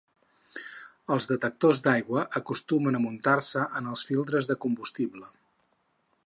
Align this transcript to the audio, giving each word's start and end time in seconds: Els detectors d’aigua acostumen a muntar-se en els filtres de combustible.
Els 1.15 1.27
detectors 1.31 1.81
d’aigua 1.87 2.23
acostumen 2.41 2.97
a 2.97 3.03
muntar-se 3.05 3.67
en 3.81 3.93
els 3.93 4.07
filtres 4.11 4.49
de 4.53 4.57
combustible. 4.67 5.31